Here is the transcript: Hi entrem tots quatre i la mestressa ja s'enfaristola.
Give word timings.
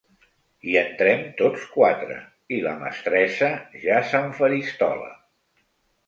Hi 0.67 0.71
entrem 0.79 1.19
tots 1.41 1.65
quatre 1.73 2.15
i 2.57 2.61
la 2.67 2.73
mestressa 2.79 3.49
ja 3.83 3.99
s'enfaristola. 4.13 5.11